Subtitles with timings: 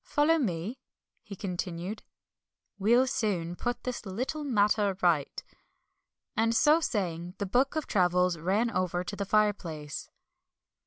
[0.03, 0.79] "Follow me,"
[1.21, 2.01] he continued,
[2.79, 5.43] "we'll soon put this little matter right."
[6.35, 10.09] And so saying, the book of travels ran over to the fireplace.